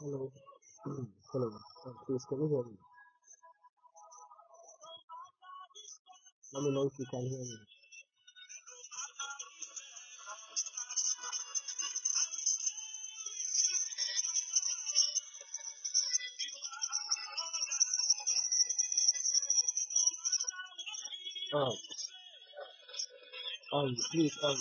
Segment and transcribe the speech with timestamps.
[0.00, 0.30] Hello.
[1.32, 1.48] Hello.
[1.86, 2.76] Uh, please, can you hear me?
[6.54, 7.58] Let me know if you can hear me.
[21.54, 21.72] Uh,
[23.78, 24.56] um, please, um,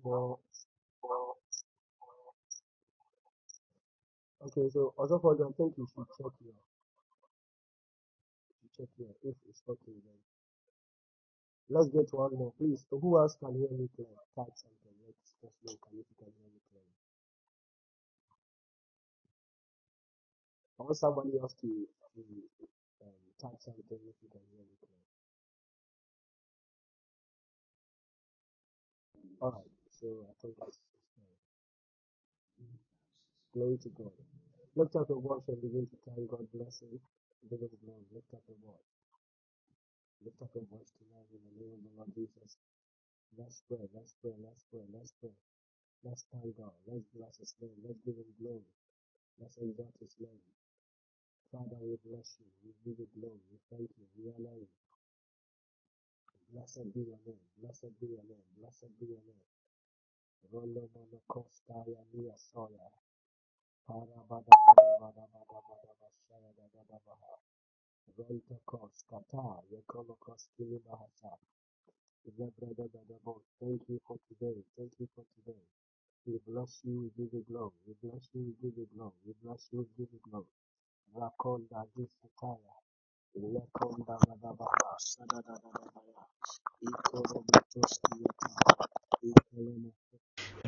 [0.03, 0.39] more?
[4.45, 5.87] Okay, so also for I think you
[6.41, 6.53] here.
[6.53, 6.68] You
[8.79, 10.21] check here if it's okay then.
[11.69, 12.85] Let's get one more, please.
[12.91, 14.07] Who else can hear me clear?
[14.37, 14.95] Type something.
[15.05, 16.95] Let's just look if you can hear me clearly.
[20.79, 21.67] I want somebody else to,
[23.03, 25.07] um, type something if you can hear me clearly.
[29.41, 30.79] Alright, so I think that's.
[33.53, 34.11] Glory to God.
[34.75, 36.99] Lift up your voice and begin to thank God bless him.
[37.47, 38.05] Him glory.
[38.11, 38.91] Lift up your voice.
[40.25, 42.57] Lift up your voice tonight in the name of the Lord Jesus.
[43.37, 45.35] Let's pray, let's pray, let's pray, let's pray.
[46.05, 46.73] Let's thank God.
[46.87, 47.75] Let's bless His name.
[47.83, 48.67] Let's give Him glory.
[49.41, 50.43] Let's exalt His name.
[51.51, 52.47] Father, we bless you.
[52.65, 53.41] We give you glory.
[53.51, 54.05] We thank you.
[54.17, 54.69] We honor you.
[56.53, 57.43] Blessed be your name.
[57.61, 58.45] Blessed be your name.
[58.59, 59.47] Blessed be your name.
[60.51, 62.87] Rondo Mono Kostaya Nia Soya.
[63.89, 67.33] Para Bada Bada Bada Bada Bada Bashaya Dada Baha.
[68.17, 71.37] Ronto Kos Kata Yekono Koskili Bahasa.
[72.39, 72.89] Lebrada
[73.61, 74.57] Thank you for today.
[74.77, 75.59] Thank you for today.
[76.27, 77.73] We bless you, we give you glory.
[77.87, 79.13] We bless you, we give you glory.
[79.25, 80.53] We bless you, we give you glory.
[81.15, 82.75] Rakonda Gisataya.
[83.37, 84.95] Lekonda Bada Baha.
[84.99, 86.27] Sada Dada Baha.
[86.83, 88.87] Ikoro Butoski Yata.
[89.23, 89.91] Ikoloma.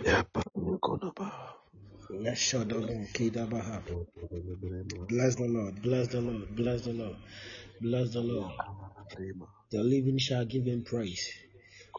[0.05, 1.55] Yapa Nikonaba.
[2.11, 2.65] Bless the
[5.47, 7.17] Lord, bless the Lord, bless the Lord,
[7.81, 8.53] bless the Lord.
[9.71, 11.27] The living shall give him praise.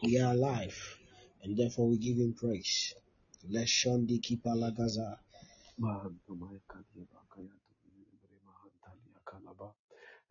[0.03, 0.77] We are alive,
[1.43, 2.95] and therefore we give him praise.
[3.49, 5.17] Let Shondi Kipalagaza.
[5.81, 7.07] Mahanto Maikali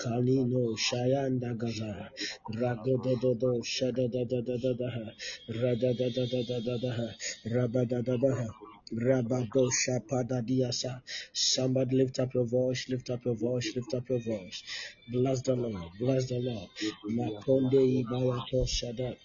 [0.00, 2.10] Kanino Shayanda Gaza
[2.60, 5.06] Ragodododo Shadadadadadaha
[5.50, 7.08] Radadadadadadaha
[7.54, 8.48] Rabadadabaha
[8.92, 11.02] Rabado Shapadadiasa.
[11.32, 14.62] Somebody lift up your voice, lift up your voice, lift up your voice.
[15.10, 16.68] Bless the Lord, bless the Lord.
[17.10, 19.16] Makonde Ibayato Shada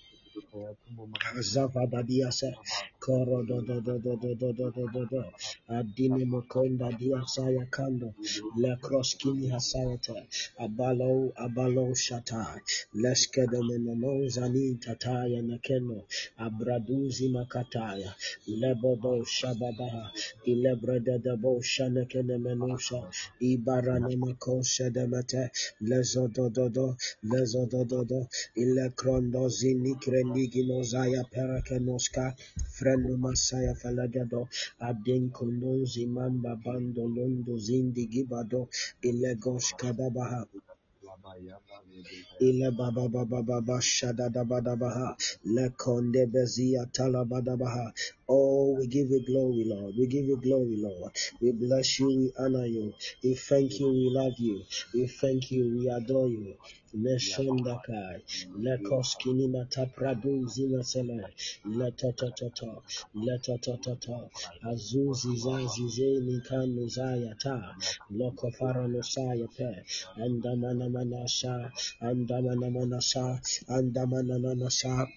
[1.51, 2.53] Zavadadiasa
[2.99, 5.23] Koro do do do do do do do do do do
[5.69, 8.13] Adine Mokonda Diasaya Kando
[8.57, 10.15] Le Kroskini Hasayata
[10.59, 12.59] Abalo Abalo Shata
[12.95, 16.03] Leskedemeno Zani Tataya Nakeno
[16.39, 18.13] Abraduzi Makataya
[18.47, 20.11] Lebodo Shababaha
[20.47, 23.01] Ilebrede Debo Shanekene Menusha
[23.41, 25.49] Ibarane Makosha Demete
[25.81, 29.95] Lezodododo Lezodododo Ilekrondo Zini
[30.27, 32.35] Krendigino Zaya Perakenoska
[32.75, 34.47] Freno Masaya Falagado
[34.79, 38.67] Adin Kundozi Mamba Bando Londo Zindi Gibado
[39.01, 40.45] Ilegos Kadabaha
[42.39, 45.15] Ile baba baba baba shada da ba da baha.
[45.45, 47.91] Le konde bezia tala ba da baha.
[48.29, 49.95] Oh, we give you glory, Lord.
[49.97, 51.11] We give you glory, Lord.
[51.41, 52.07] We bless you.
[52.07, 52.93] We honor you.
[53.23, 53.89] We thank you.
[53.89, 54.63] We love you.
[54.93, 55.77] We thank you.
[55.77, 56.55] We adore you.
[56.95, 58.21] Neshondakai,
[58.63, 61.27] Lekoskini Matapradu Zinasele,
[62.55, 62.81] ta,
[63.15, 64.29] Letatata,
[64.65, 67.75] Azuzi Zazize Nikanu Zayata,
[68.11, 69.83] Lokofarano Sayape,
[70.17, 75.07] Andamanamanasha, Andamanamanasha, Andamanamanasha.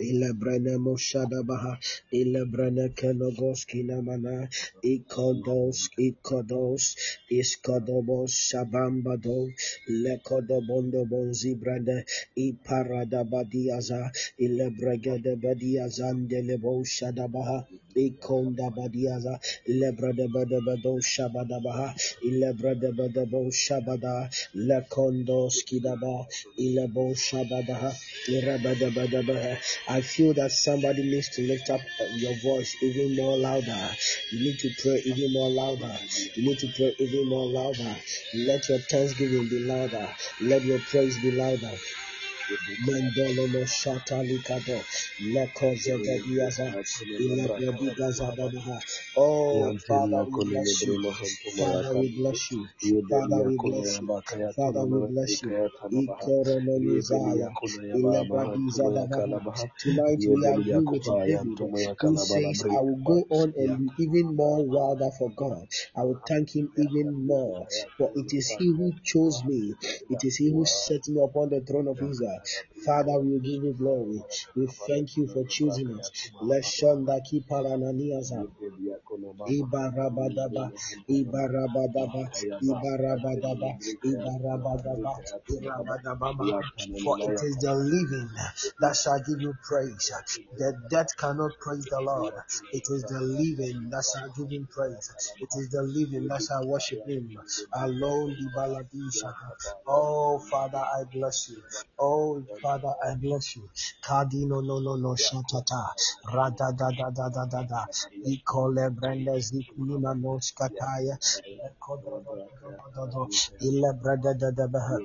[0.00, 1.78] Ilebrene Moshadabaha,
[2.12, 4.48] Ilebrene Kenogoski Namana,
[4.84, 6.96] Ikodos, Ikodos,
[7.30, 9.48] Iskodomos Shabambado,
[9.88, 12.04] Lekodobondo Bonzi Brande,
[12.36, 26.26] Iparadabadiaza, Ilebregede Badiazande Lebo Shadabaha, Ikonda Badiaza, Ilebrede Bedebado Shabadabaha, Ilebrede Bedebo Shabada, Lekondo Skidaba,
[26.58, 27.92] Ilebo Shabadaha,
[28.28, 31.80] Irabadabadabaha, I feel that somebody needs to lift up
[32.16, 33.90] your voice even more louder.
[34.32, 35.96] You need to pray even more louder.
[36.34, 37.96] You need to pray even more louder.
[38.34, 40.08] Let your thanksgiving be louder.
[40.42, 41.72] Let your praise be louder.
[42.86, 44.78] Mandolo no shata likado
[45.32, 46.66] leko zevediaza
[47.18, 48.80] ilebrediga zababaha.
[49.16, 51.12] Oh, Father, we bless you.
[51.56, 52.68] Father, we bless you.
[53.10, 54.08] Father, we bless you.
[54.56, 55.50] Father, we bless you.
[55.50, 56.30] Kaya Tanabaha.
[56.84, 59.44] Yebelia Ikoronomizaya Kona Yaba Mahanto ilebrediza Mayakala dabaha.
[59.44, 59.70] Baha.
[59.78, 61.58] Tonight we agree with David
[62.00, 65.66] who says, I will go on and be even more wilder for God.
[65.96, 67.66] I will thank him even more.
[67.98, 69.74] For it is he who chose me.
[70.10, 72.35] It is he who set me upon the throne of Israel.
[72.84, 74.22] Father, we give you glory.
[74.54, 76.10] We thank you for choosing us.
[76.42, 78.46] Leshonda kiparananiaza.
[79.46, 80.72] Ibarabadaba,
[81.08, 82.22] Ibarabadaba,
[82.62, 85.12] Ibarabadaba, Ibarabadaba,
[85.48, 86.62] Ibarabadaba.
[87.04, 88.28] For it is the living
[88.80, 90.10] that shall give you praise.
[90.58, 92.34] The dead cannot praise the Lord.
[92.72, 95.10] It is the living that shall give him praise.
[95.40, 97.38] It is the living that shall worship him.
[97.72, 98.36] Alone.
[99.86, 101.62] Oh Father, I bless you.
[101.98, 103.68] Oh Oh, Father, I bless you.
[104.04, 105.82] Kadino no no no shatata.
[106.34, 107.86] Rada da da da da da da.
[108.26, 111.18] Ikole brenda zikunina no skataya.
[111.80, 113.28] Kodro do do do do do.
[113.66, 114.16] Ile da
[114.68, 114.98] da.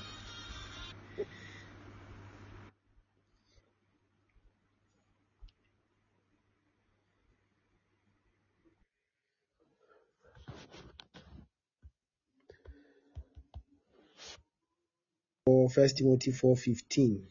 [15.45, 17.21] For First Timothy 4:15.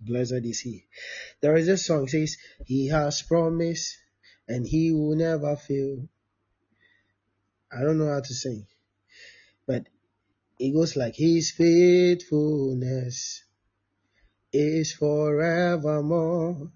[0.00, 0.84] Blessed is he.
[1.40, 3.96] There is a song says, He has promised
[4.46, 6.08] and he will never fail.
[7.74, 8.66] I don't know how to sing,
[9.66, 9.86] but
[10.58, 13.44] it goes like His faithfulness
[14.52, 16.70] is forevermore.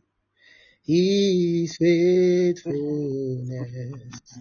[0.83, 4.39] His faithfulness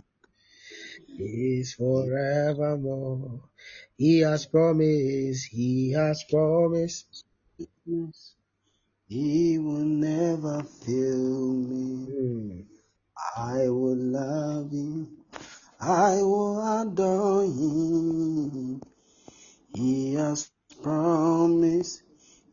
[1.20, 3.42] is forevermore.
[3.98, 7.26] He has promised, He has promised.
[9.08, 12.06] He will never fail me.
[12.06, 12.62] Hmm.
[13.38, 15.25] I will love him.
[15.82, 18.82] I will adore him.
[19.74, 20.52] He has
[20.84, 22.04] promised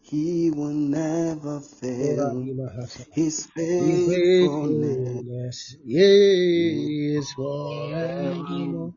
[0.02, 2.50] he will never fail.
[3.12, 8.94] His faithfulness is forevermore.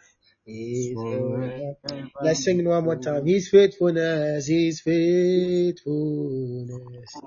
[0.49, 1.75] is forever.
[1.83, 2.11] forever.
[2.21, 3.27] Let's sing it one more time.
[3.27, 7.23] His faithfulness, His faithfulness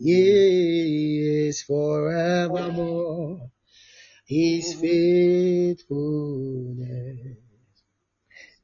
[0.00, 3.50] is forevermore.
[4.26, 7.36] His faithfulness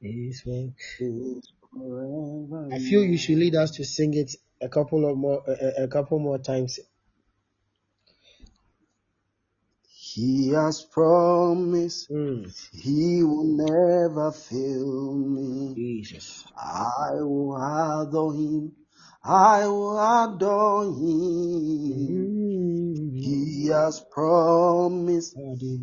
[0.01, 0.73] is forever.
[0.99, 2.69] Is forever.
[2.73, 5.89] I feel you should lead us to sing it a couple of more, a- a
[5.89, 6.79] couple more times.
[10.17, 15.77] He has promised Mm, he will never fail me.
[15.77, 16.47] Jesus.
[16.57, 18.73] I will adore him.
[19.25, 21.97] I will adore him.
[21.99, 25.39] Mm, He has promised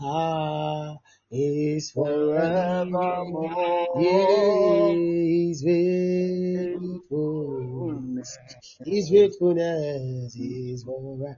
[0.00, 0.96] ah,
[1.30, 3.50] is forevermore.
[3.94, 8.38] His faithfulness,
[8.84, 11.36] His faithfulness is forever.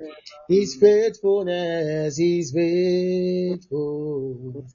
[0.49, 4.73] His faithfulness, His faithfulness,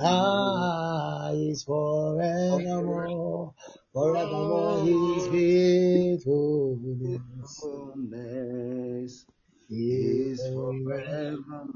[0.00, 3.54] ah, is forevermore.
[3.92, 7.20] Forevermore, His faithfulness
[7.60, 9.26] Faithfulness
[9.70, 10.84] is is forever.
[10.84, 11.68] forevermore.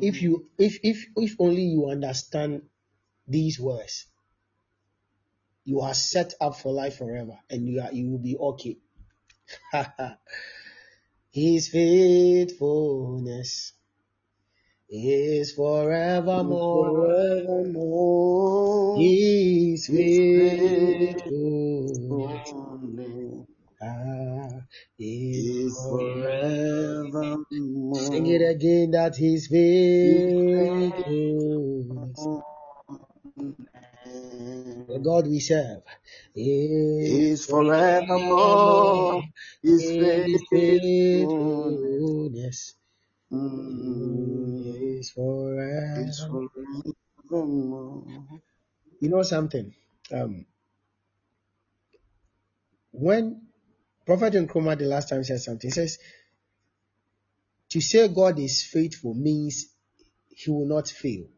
[0.00, 2.62] If you, if if if only you understand
[3.28, 4.06] these words,
[5.64, 8.78] you are set up for life forever, and you are you will be okay.
[11.30, 13.72] His faithfulness
[14.88, 17.46] is forevermore.
[17.46, 18.98] forevermore.
[18.98, 22.54] His faithfulness
[23.80, 24.29] ah,
[24.98, 27.38] is is forever.
[27.92, 32.28] Sing it again that His faithfulness,
[34.88, 35.82] the God we serve,
[36.34, 39.22] is forevermore.
[39.62, 42.76] His faithfulness
[43.32, 45.06] mm, is
[45.94, 46.42] is forever.
[47.30, 48.40] forevermore.
[49.00, 49.74] You know something?
[50.12, 50.46] Um,
[52.92, 53.42] when
[54.10, 55.96] Prophet Nkrumah the last time said something, he says
[57.68, 59.66] to say God is faithful means
[60.30, 61.28] He will not fail.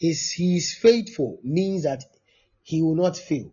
[0.00, 2.02] His He is faithful means that
[2.62, 3.52] He will not fail.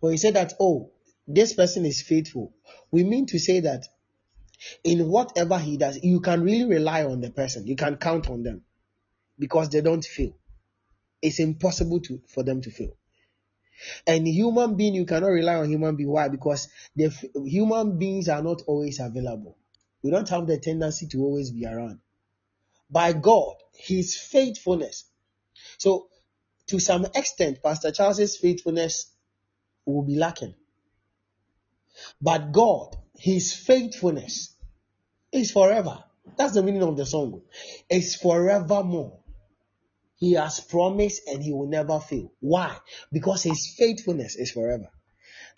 [0.00, 0.90] When he said that, oh,
[1.28, 2.52] this person is faithful,
[2.90, 3.84] we mean to say that
[4.82, 7.68] in whatever he does, you can really rely on the person.
[7.68, 8.62] You can count on them
[9.38, 10.36] because they don't fail.
[11.22, 12.96] It's impossible to for them to fail.
[14.06, 16.10] And human being, you cannot rely on human being.
[16.10, 16.28] Why?
[16.28, 19.56] Because the f- human beings are not always available.
[20.02, 22.00] We don't have the tendency to always be around.
[22.90, 25.04] By God, His faithfulness.
[25.78, 26.08] So,
[26.68, 29.10] to some extent, Pastor Charles's faithfulness
[29.86, 30.54] will be lacking.
[32.20, 34.54] But God, His faithfulness
[35.32, 36.04] is forever.
[36.36, 37.42] That's the meaning of the song.
[37.88, 39.18] It's forevermore.
[40.22, 42.30] He has promised and he will never fail.
[42.38, 42.76] Why?
[43.10, 44.86] Because his faithfulness is forever.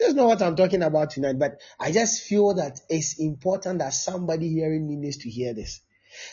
[0.00, 3.92] That's not what I'm talking about tonight, but I just feel that it's important that
[3.92, 5.82] somebody hearing me needs to hear this.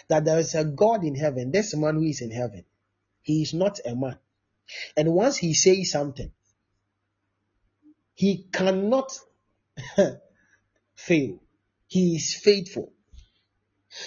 [0.08, 2.64] That there is a God in heaven, this man who is in heaven.
[3.22, 4.18] He is not a man.
[4.96, 6.32] And once he says something,
[8.14, 9.12] he cannot
[10.96, 11.38] fail.
[11.86, 12.94] He is faithful.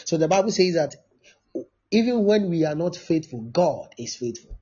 [0.06, 0.94] So the Bible says that
[1.94, 4.58] even when we are not faithful, God is faithful.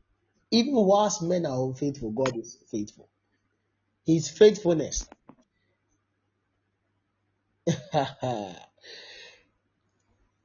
[0.50, 3.08] Even whilst men are unfaithful, God is faithful.
[4.04, 5.08] His faithfulness.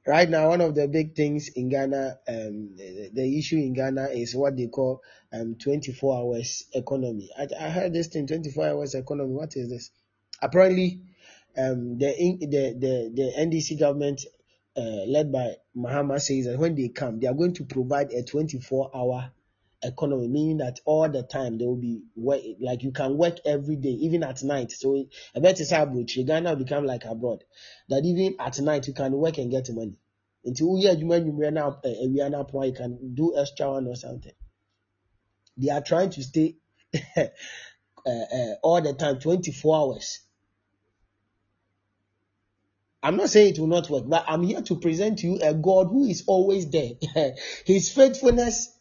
[0.07, 4.05] right now, one of the big things in Ghana, um, the, the issue in Ghana
[4.13, 5.01] is what they call
[5.33, 7.29] um 24 hours economy.
[7.37, 9.33] I, I heard this thing 24 hours economy.
[9.33, 9.91] What is this?
[10.41, 11.01] Apparently,
[11.57, 14.21] um, the the the the NDC government,
[14.77, 18.23] uh, led by Mahama, says that when they come, they are going to provide a
[18.23, 19.31] 24 hour
[19.83, 23.75] economy, meaning that all the time there will be work, like you can work every
[23.75, 24.71] day, even at night.
[24.71, 26.09] So I bet it's abroad.
[26.15, 27.43] Ghana will become like abroad.
[27.89, 29.97] That even at night you can work and get money.
[30.45, 31.77] Until now
[32.63, 34.31] you can do extra one or something.
[35.57, 36.57] They are trying to stay
[37.17, 37.21] uh,
[38.05, 40.19] uh, all the time, 24 hours.
[43.07, 45.53] I'm not saying it will not work, but I'm here to present to you a
[45.53, 46.89] God who is always there.
[47.65, 48.77] His faithfulness,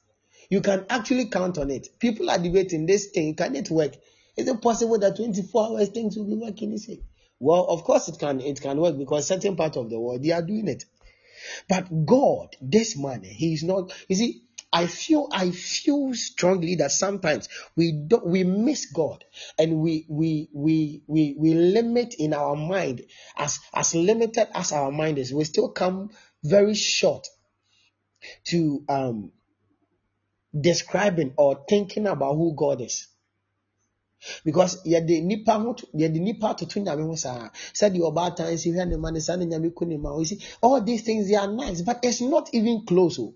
[0.50, 1.86] you can actually count on it.
[2.00, 3.92] People are debating this thing, can it work?
[4.36, 6.72] Is it possible that 24 hours things will be working?
[6.72, 7.02] You say,
[7.38, 8.40] well, of course it can.
[8.40, 10.86] It can work because certain part of the world they are doing it.
[11.68, 13.92] But God, this man, he is not.
[14.08, 14.42] You see,
[14.76, 19.24] I feel I feel strongly that sometimes we don't we miss God
[19.58, 23.00] and we we we we we limit in our mind
[23.38, 26.10] as as limited as our mind is, we still come
[26.44, 27.26] very short
[28.48, 29.32] to um
[30.60, 33.06] describing or thinking about who God is.
[34.44, 34.76] because
[40.62, 43.34] all these things they are nice but it's not even close o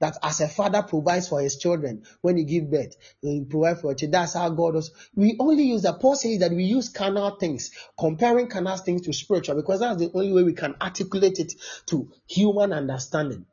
[0.00, 3.94] that as a father provides for his children when he give birth he provide for
[3.94, 4.12] children.
[4.12, 4.90] That's how god does.
[5.14, 6.00] We only use that.
[6.00, 10.10] Paul says that we use carnal things comparing carnal things to spiritual because that's the
[10.14, 11.54] only way we can articulate it
[11.86, 13.46] to human understanding.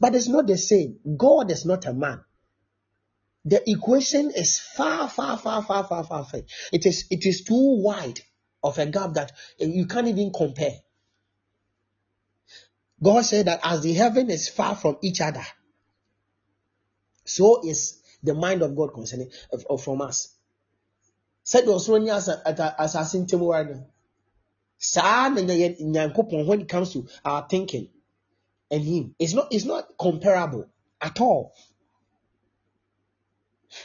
[0.00, 0.98] But it's not the same.
[1.16, 2.24] God is not a man.
[3.44, 6.40] The equation is far, far, far, far, far, far, far.
[6.72, 8.20] It is it is too wide
[8.62, 10.74] of a gap that you can't even compare.
[13.02, 15.44] God said that as the heaven is far from each other,
[17.36, 20.34] so is the mind of God concerning of, of- from us.
[21.44, 23.26] Said also as as as in
[24.78, 27.88] saa na Nyankopɔn when it comes to our thinking
[28.70, 30.66] and him, it's not it's not comparable
[31.00, 31.54] at all.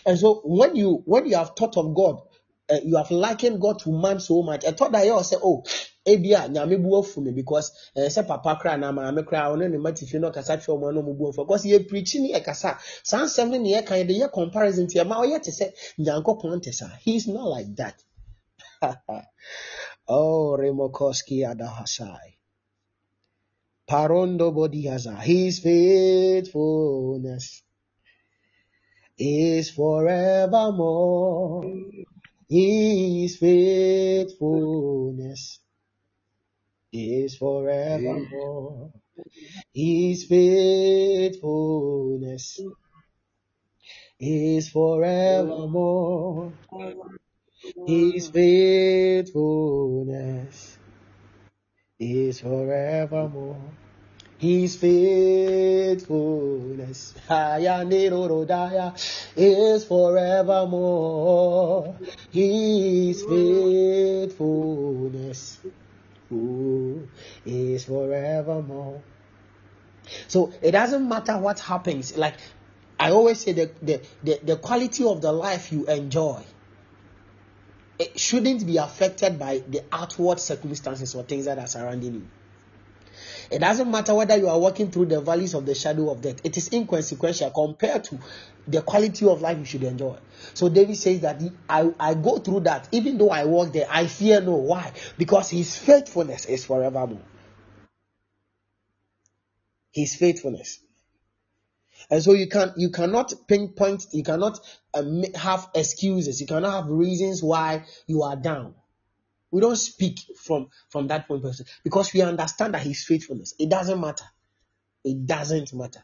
[0.05, 2.21] And so when you when you have thought of God,
[2.71, 4.65] uh, you have likened God to man so much.
[4.65, 5.63] I thought that you say, oh,
[6.07, 9.77] ebia nyame bu afu me because uh, say papa kra na maame kra ono ne
[9.77, 11.45] matifi no kasa twa mo no mu bu afu.
[11.45, 12.77] Because ye preach ni e kasa.
[13.03, 15.73] San sem ne ye kan de ye comparison ti ma oyɛ te sɛ
[16.61, 16.71] te
[17.03, 18.03] he is not like that.
[20.09, 22.37] Oh remokoski adahasai.
[23.89, 25.21] Parondo Bodiaza.
[25.21, 27.61] His faithfulness
[29.17, 31.65] is forevermore.
[32.49, 35.59] His faithfulness
[36.97, 38.91] is forevermore.
[39.73, 42.59] His faithfulness
[44.19, 46.51] is forevermore.
[47.87, 50.77] His faithfulness
[51.99, 53.59] is forevermore.
[54.39, 57.15] His faithfulness
[59.35, 61.95] is forevermore.
[62.31, 65.57] His faithfulness
[66.31, 67.07] ooh,
[67.45, 69.01] is forevermore.
[70.27, 72.17] So it doesn't matter what happens.
[72.17, 72.35] Like
[72.99, 76.43] I always say, the, the, the, the quality of the life you enjoy
[77.99, 82.27] it shouldn't be affected by the outward circumstances or things that are surrounding you.
[83.49, 86.41] It doesn't matter whether you are walking through the valleys of the shadow of death,
[86.43, 88.19] it is inconsequential compared to
[88.67, 90.17] the quality of life you should enjoy.
[90.53, 93.87] So David says that he- I, I go through that, even though I walk there,
[93.89, 94.55] I fear no.
[94.55, 94.91] Why?
[95.17, 97.21] Because his faithfulness is forevermore.
[99.93, 100.79] His faithfulness.
[102.09, 104.59] And so you can you cannot pinpoint, you cannot
[104.93, 108.75] um, have excuses, you cannot have reasons why you are down.
[109.51, 113.53] We don't speak from from that point of view because we understand that His faithfulness.
[113.57, 114.25] It doesn't matter.
[115.03, 116.03] It doesn't matter.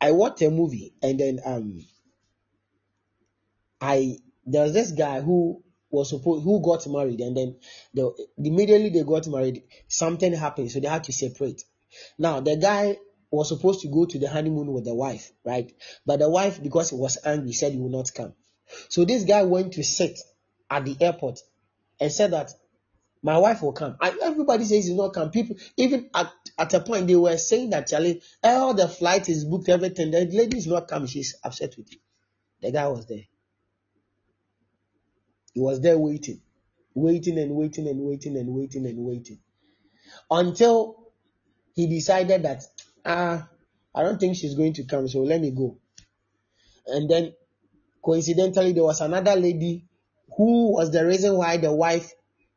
[0.00, 1.84] I watched a movie and then um
[3.80, 7.56] I there was this guy who was supposed who got married and then
[7.94, 11.62] the immediately they got married something happened so they had to separate.
[12.18, 12.98] Now the guy
[13.30, 15.70] was supposed to go to the honeymoon with the wife, right?
[16.06, 18.34] But the wife because he was angry said he would not come.
[18.88, 20.18] So this guy went to sit
[20.70, 21.40] at the airport
[22.00, 22.52] and said that
[23.22, 23.96] my wife will come.
[24.00, 25.30] And everybody says he's not come.
[25.30, 29.44] People even at, at a point they were saying that Charlie, all the flight is
[29.44, 30.10] booked, everything.
[30.10, 31.08] The lady is not coming.
[31.08, 31.98] She's upset with you.
[32.62, 33.24] The guy was there.
[35.52, 36.40] He was there waiting,
[36.94, 39.38] waiting and waiting and waiting and waiting and waiting
[40.30, 41.12] until
[41.74, 42.62] he decided that
[43.04, 43.48] ah,
[43.94, 45.78] I don't think she's going to come, so let me go.
[46.86, 47.34] And then
[48.04, 49.87] coincidentally, there was another lady
[50.36, 52.12] who was the reason why the wife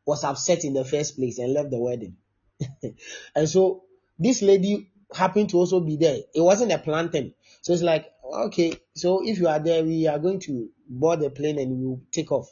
[0.06, 2.18] was upset in the first place and left the wedding.
[3.36, 3.84] and so
[4.20, 6.18] this lady happened to also be there.
[6.34, 7.34] It wasn't a planned thing.
[7.62, 11.30] So it's like, okay, so if you are there, we are going to board the
[11.30, 12.50] plane and we will take off.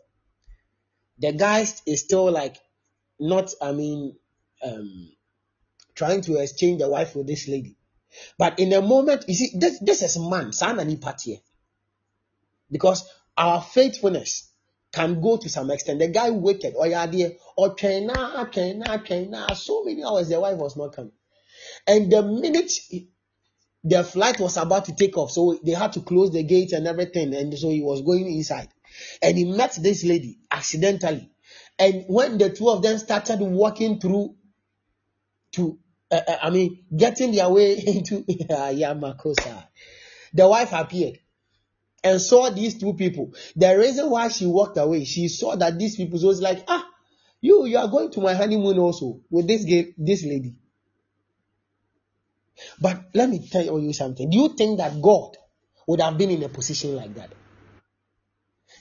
[1.19, 2.57] The guy is still like
[3.19, 4.15] not, I mean,
[4.63, 5.11] um,
[5.95, 7.75] trying to exchange the wife with this lady.
[8.37, 11.37] But in a moment, you see, this, this is man, son and here.
[12.71, 14.48] Because our faithfulness
[14.91, 15.99] can go to some extent.
[15.99, 20.75] The guy waited, or dear, or China, China, China, so many hours the wife was
[20.75, 21.11] not coming.
[21.87, 23.09] And the minute he-
[23.83, 26.85] the flight was about to take off, so they had to close the gate and
[26.87, 28.67] everything, and so he was going inside.
[29.21, 31.31] And he met this lady accidentally.
[31.77, 34.35] And when the two of them started walking through
[35.53, 35.79] to,
[36.11, 39.67] uh, uh, I mean, getting their way into Yamakosa,
[40.33, 41.19] the wife appeared
[42.03, 43.33] and saw these two people.
[43.55, 46.85] The reason why she walked away, she saw that these people was like, ah,
[47.41, 50.55] you you are going to my honeymoon also with this girl, this lady.
[52.81, 54.29] But let me tell you something.
[54.29, 55.37] Do you think that God
[55.87, 57.31] would have been in a position like that?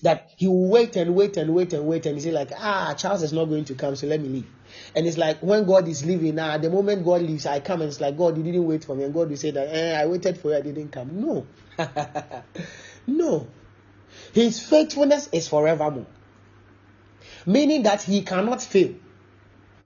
[0.02, 2.94] That he will wait and wait and wait and wait and he say like, ah,
[2.96, 4.50] Charles is not going to come, so let me leave.
[4.94, 7.88] And it's like when God is leaving now, the moment God leaves, I come and
[7.88, 9.04] it's like, God, you didn't wait for me.
[9.04, 11.20] And God will say that, eh, I waited for you, I didn't come.
[11.20, 11.46] No.
[13.08, 13.46] no.
[14.32, 16.06] His faithfulness is forevermore.
[17.46, 18.94] Meaning that he cannot fail.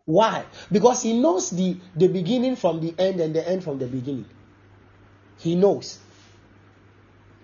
[0.05, 0.45] Why?
[0.71, 4.27] Because he knows the, the beginning from the end and the end from the beginning.
[5.39, 5.99] He knows.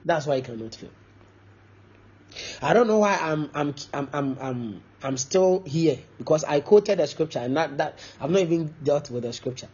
[0.04, 0.90] That's why he cannot fail.
[2.60, 6.98] I don't know why I'm I'm I'm I'm I'm, I'm still here because I quoted
[6.98, 9.68] the scripture and not that I've not even dealt with the scripture.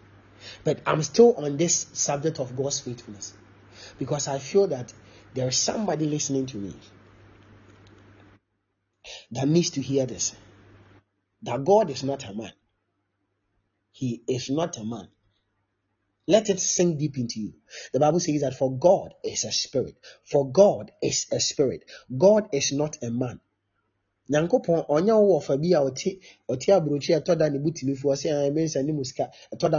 [0.62, 3.34] But I'm still on this subject of God's faithfulness
[3.98, 4.92] because I feel that
[5.34, 6.74] there is somebody listening to me
[9.32, 10.34] that needs to hear this.
[11.42, 12.52] That God is not a man.
[13.92, 15.08] He is not a man.
[16.26, 17.54] Let it sink deep into you.
[17.92, 19.96] The Bible says that for God is a spirit.
[20.24, 21.84] For God is a spirit.
[22.16, 23.40] God is not a man.
[24.30, 27.20] Nyankopɔn ɔnyɛ wo wɔfa bi a ɔte ɔte aburokyi a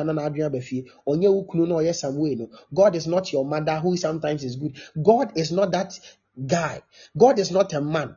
[0.03, 0.85] ne na aba fie.
[1.07, 2.49] Ɔnyɛ wo kunu na ɔyɛ no.
[2.73, 4.77] God is not your mother who sometimes is good.
[5.01, 5.99] God is not that
[6.45, 6.81] guy.
[7.17, 8.15] God is not a man.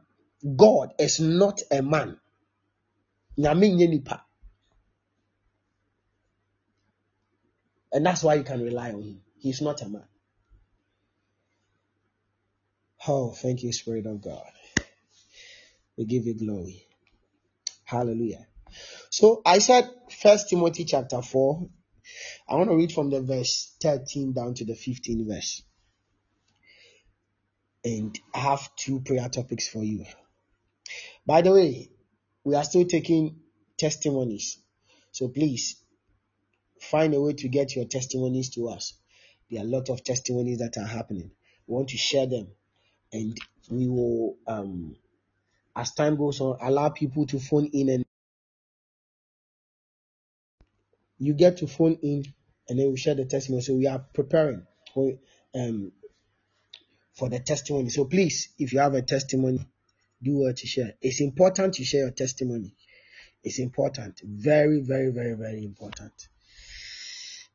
[0.57, 2.19] God is not a man.
[3.39, 4.25] Nyame nyɛ nipa
[7.93, 9.21] And that's why you can rely on him.
[9.39, 10.05] He's not a man.
[13.07, 14.51] Oh, thank you, Spirit of God.
[15.99, 16.87] We give you glory.
[17.85, 18.47] Hallelujah.
[19.11, 19.91] So I said
[20.23, 21.69] First Timothy chapter 4.
[22.49, 25.63] I want to read from the verse 13 down to the 15 verse.
[27.85, 30.05] And I have two prayer topics for you.
[31.27, 31.91] By the way,
[32.45, 33.41] we are still taking
[33.77, 34.59] testimonies.
[35.11, 35.77] So please
[36.81, 38.95] find a way to get your testimonies to us.
[39.51, 41.33] There are a lot of testimonies that are happening.
[41.67, 42.49] We want to share them
[43.13, 43.37] and
[43.71, 44.97] we will um
[45.79, 48.05] as time goes on allow people to phone in and
[51.19, 52.25] you get to phone in
[52.69, 53.63] and then we share the testimony.
[53.63, 55.13] So we are preparing for
[55.55, 55.93] um
[57.15, 57.91] for the testimony.
[57.91, 59.67] So please, if you have a testimony,
[60.23, 60.95] do what to share.
[61.01, 62.75] It's important to share your testimony.
[63.43, 64.21] It's important.
[64.25, 66.13] Very, very, very, very important.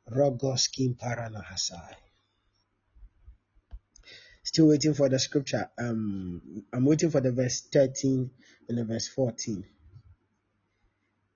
[0.10, 1.96] Rogoskim Paranahasai.
[4.44, 5.70] Still waiting for the scripture.
[5.78, 8.30] Um, I'm waiting for the verse 13
[8.70, 9.64] and the verse 14.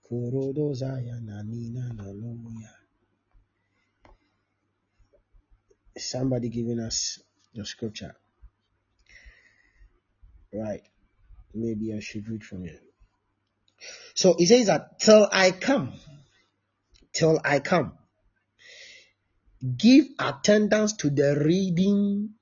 [0.10, 2.70] Kurodozaya nanina nanoya.
[5.98, 7.20] Somebody giving us
[7.56, 8.15] the scripture.
[10.54, 10.84] Right.
[11.54, 12.80] Maybe I should read from here.
[14.15, 15.93] So it says that till I come,
[17.13, 17.93] till I come,
[19.78, 22.34] give attendance to the reading,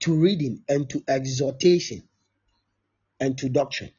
[0.00, 2.02] to reading and to exhortation
[3.20, 3.90] and to doctrine.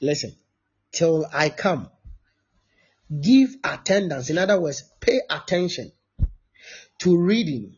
[0.00, 0.34] Listen,
[0.92, 1.90] till I come,
[3.20, 4.30] give attendance.
[4.30, 5.92] In other words, pay attention
[6.98, 7.76] to reading,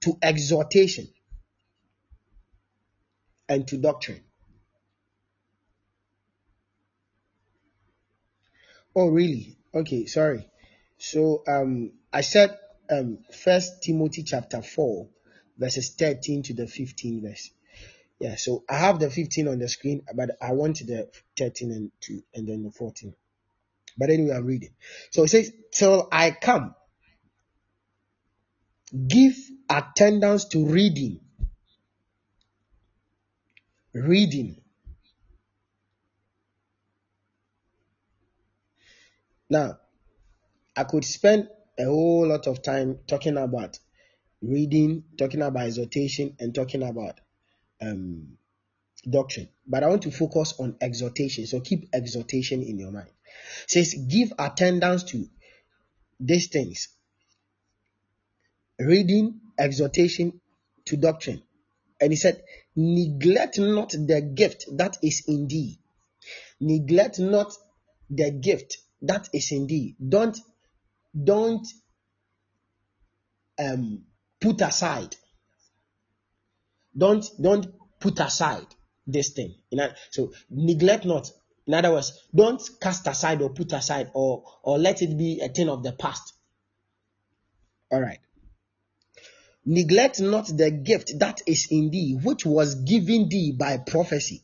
[0.00, 1.08] to exhortation,
[3.48, 4.22] and to doctrine.
[8.94, 9.56] Oh, really?
[9.74, 10.48] Okay, sorry.
[10.98, 12.58] So, um, I said,
[12.90, 15.08] um, First Timothy chapter four,
[15.56, 17.50] verses thirteen to the fifteen verse.
[18.18, 18.36] Yeah.
[18.36, 22.22] So I have the fifteen on the screen, but I want the thirteen and two,
[22.34, 23.14] and then the fourteen.
[23.96, 24.74] But anyway, I'm reading.
[25.10, 26.74] So it says, "Till I come,
[29.06, 29.36] give
[29.68, 31.20] attendance to reading,
[33.92, 34.62] reading."
[39.50, 39.78] Now,
[40.76, 41.48] I could spend
[41.78, 43.78] a whole lot of time talking about
[44.42, 47.20] reading, talking about exhortation, and talking about
[47.80, 48.36] um,
[49.08, 49.48] doctrine.
[49.66, 51.46] But I want to focus on exhortation.
[51.46, 53.10] So keep exhortation in your mind.
[53.64, 55.28] It says, give attendance to
[56.20, 56.88] these things
[58.78, 60.40] reading, exhortation
[60.86, 61.42] to doctrine.
[62.00, 62.42] And he said,
[62.76, 65.80] neglect not the gift that is in thee.
[66.60, 67.52] Neglect not
[68.10, 69.96] the gift that is in thee.
[70.06, 70.38] Don't
[71.24, 71.66] don't
[73.58, 74.04] um
[74.40, 75.16] put aside.
[76.96, 77.66] Don't don't
[78.00, 78.66] put aside
[79.06, 79.54] this thing.
[80.10, 81.30] So neglect not.
[81.66, 85.48] In other words don't cast aside or put aside or or let it be a
[85.48, 86.34] thing of the past.
[87.90, 88.20] All right.
[89.64, 94.42] Neglect not the gift that is in thee which was given thee by prophecy.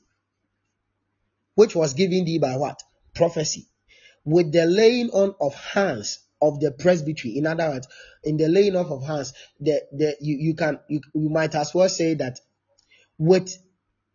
[1.54, 2.82] Which was given thee by what?
[3.14, 3.68] Prophecy.
[4.24, 7.88] With the laying on of hands of the presbytery in other words
[8.22, 11.74] in the laying off of hands the the you, you can you, you might as
[11.74, 12.38] well say that
[13.18, 13.56] with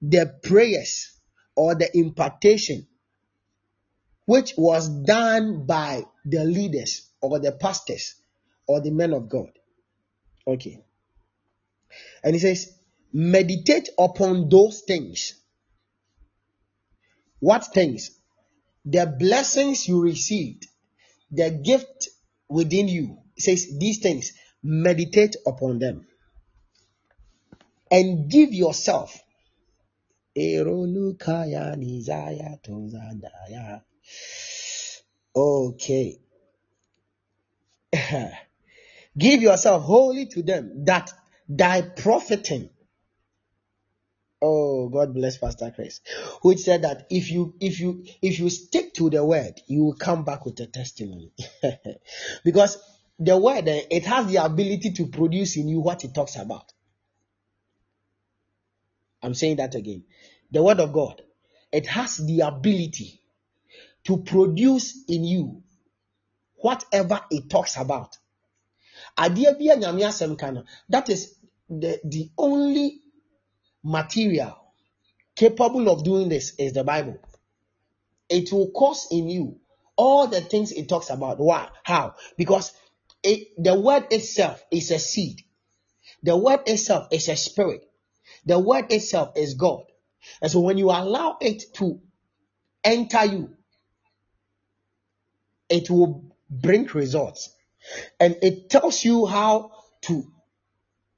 [0.01, 1.11] the prayers
[1.55, 2.88] or the impartation
[4.30, 8.13] which was done by the leaders or the pastors
[8.67, 9.49] or the men of God.
[10.45, 10.84] Okay.
[12.24, 12.72] And he says,
[13.11, 15.34] meditate upon those things.
[17.39, 18.11] What things?
[18.86, 20.67] The blessings you received,
[21.32, 22.09] the gift
[22.49, 23.17] within you.
[23.38, 26.07] Says, these things, meditate upon them.
[27.91, 29.17] And give yourself.
[35.36, 36.19] Okay.
[39.17, 41.11] Give yourself wholly to them that
[41.47, 42.69] thy profiting.
[44.41, 45.99] Oh, God bless Pastor Chris,
[46.41, 49.95] which said that if you if you if you stick to the word, you will
[49.95, 51.33] come back with a testimony.
[52.45, 52.77] because
[53.19, 56.71] the word eh, it has the ability to produce in you what it talks about.
[59.21, 60.05] I'm saying that again.
[60.51, 61.21] The word of God,
[61.71, 63.21] it has the ability
[64.05, 65.63] to produce in you
[66.55, 68.17] whatever it talks about.
[69.17, 69.37] That
[71.09, 71.35] is
[71.69, 73.01] the, the only
[73.89, 74.55] material
[75.35, 77.17] capable of doing this is the Bible.
[78.29, 79.59] It will cause in you
[79.95, 81.39] all the things it talks about.
[81.39, 81.69] Why?
[81.83, 82.15] How?
[82.37, 82.71] Because
[83.23, 85.41] it, the word itself is a seed.
[86.23, 87.83] The word itself is a spirit.
[88.45, 89.83] The word itself is God.
[90.41, 91.99] And so when you allow it to
[92.83, 93.55] enter you,
[95.69, 97.55] it will bring results.
[98.19, 99.71] And it tells you how
[100.03, 100.23] to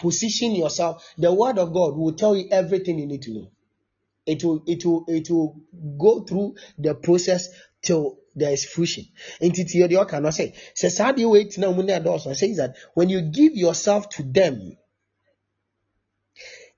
[0.01, 1.13] position yourself.
[1.17, 3.51] The word of God will tell you everything you need to know.
[4.25, 5.61] It will it will it will
[5.97, 7.49] go through the process
[7.81, 9.05] till there is fruition.
[9.41, 13.09] Nti tie deɛ ɔka no sɛ sɛ saa deɛ wei tena mu says that when
[13.09, 14.77] you give yourself to them,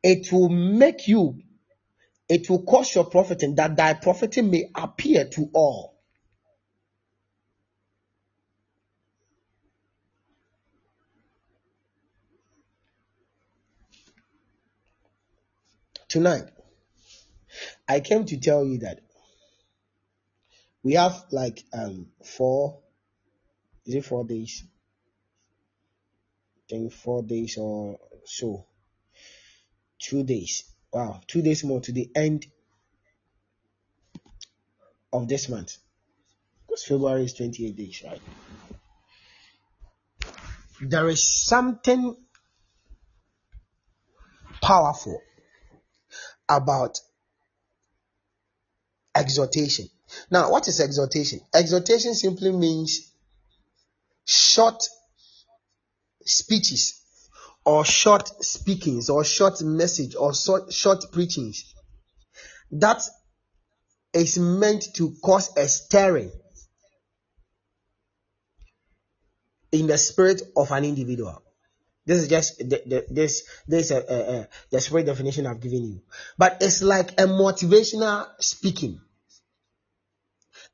[0.01, 1.39] it will make you,
[2.29, 5.92] it will cause your profiting that thy profiting may appear to all.
[16.13, 16.45] Tonight,
[17.89, 18.99] I came to tell you that
[20.83, 22.83] we have like um four,
[23.87, 24.63] is it four days?
[26.55, 28.67] I think four days or so.
[29.97, 30.65] Two days.
[30.93, 32.45] Wow, two days more to the end
[35.11, 35.77] of this month.
[36.67, 38.21] Because February is 28 days, right?
[40.79, 42.15] There is something
[44.61, 45.19] powerful
[46.49, 46.99] about
[49.15, 49.89] exhortation.
[50.29, 51.41] Now, what is exhortation?
[51.53, 53.11] Exhortation simply means
[54.25, 54.83] short
[56.25, 57.01] speeches
[57.65, 61.73] or short speakings or short message or short, short preachings
[62.71, 63.01] that
[64.13, 66.31] is meant to cause a stirring
[69.71, 71.41] in the spirit of an individual.
[72.05, 76.01] This is just the, the, this this uh, uh, uh, spirit definition I've given you,
[76.37, 78.99] but it's like a motivational speaking.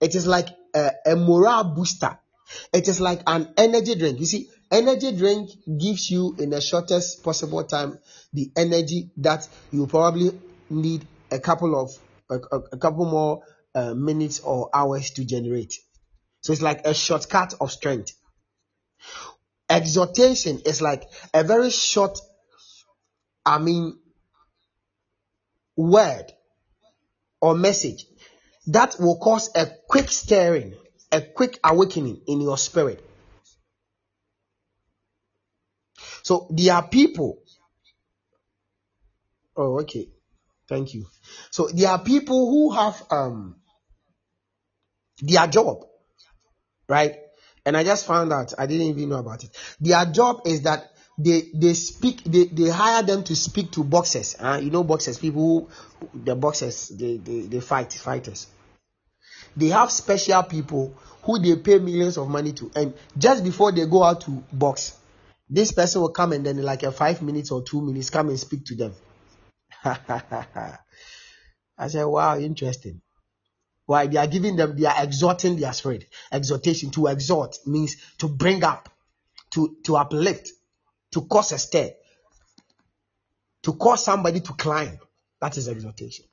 [0.01, 2.17] It is like a, a morale booster.
[2.73, 4.19] It is like an energy drink.
[4.19, 7.99] You see, energy drink gives you in the shortest possible time
[8.33, 10.31] the energy that you probably
[10.69, 11.91] need a couple of
[12.29, 13.43] a, a, a couple more
[13.75, 15.75] uh, minutes or hours to generate.
[16.41, 18.13] So it's like a shortcut of strength.
[19.69, 21.03] Exhortation is like
[21.33, 22.17] a very short,
[23.45, 23.99] I mean,
[25.75, 26.25] word
[27.41, 28.05] or message
[28.67, 30.75] that will cause a quick stirring,
[31.11, 33.03] a quick awakening in your spirit.
[36.23, 37.39] So there are people.
[39.55, 40.09] Oh, okay.
[40.67, 41.05] Thank you.
[41.51, 43.55] So there are people who have um
[45.21, 45.85] their job,
[46.87, 47.15] right?
[47.69, 49.51] And I just found out I didn't even know about it.
[49.79, 54.35] Their job is that they they speak they, they hire them to speak to boxers.
[54.39, 55.69] Uh, you know boxers, people
[56.01, 58.47] who the boxers they, they, they fight fighters.
[59.55, 63.85] They have special people who they pay millions of money to, and just before they
[63.85, 64.97] go out to box,
[65.47, 68.39] this person will come and then like a five minutes or two minutes come and
[68.39, 68.95] speak to them.
[69.83, 70.77] I
[71.87, 72.99] said, wow, interesting.
[73.89, 76.05] Why they are giving them, they are exhorting their spirit.
[76.31, 78.87] Exhortation to exhort means to bring up,
[79.53, 80.51] to to uplift,
[81.13, 81.89] to cause a stir,
[83.63, 84.99] to cause somebody to climb.
[85.41, 86.25] That is exhortation.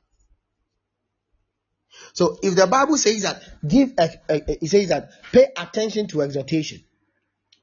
[2.13, 6.09] So if the Bible says that give, a, a- a- it says that pay attention
[6.09, 6.85] to exhortation